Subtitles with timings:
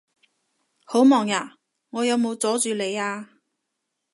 [0.83, 1.57] 好忙呀？
[1.91, 3.29] 我有冇阻住你呀？